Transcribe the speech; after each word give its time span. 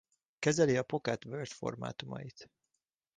Kezeli 0.39 0.77
a 0.77 0.83
Pocket 0.83 1.25
Word 1.25 1.47
formátumait. 1.51 2.49